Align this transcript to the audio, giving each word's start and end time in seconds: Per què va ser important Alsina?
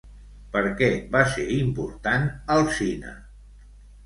Per 0.53 0.61
què 0.79 0.87
va 1.15 1.21
ser 1.33 1.45
important 1.57 2.27
Alsina? 2.57 3.15